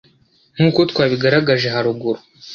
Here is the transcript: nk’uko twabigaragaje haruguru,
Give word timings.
nk’uko 0.55 0.79
twabigaragaje 0.91 1.67
haruguru, 1.75 2.19